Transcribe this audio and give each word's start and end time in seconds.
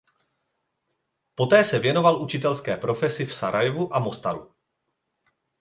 Poté 1.35 1.63
se 1.65 1.79
věnoval 1.79 2.21
učitelské 2.21 2.77
profesi 2.77 3.25
v 3.25 3.33
Sarajevu 3.35 3.95
a 3.95 3.99
Mostaru. 3.99 4.53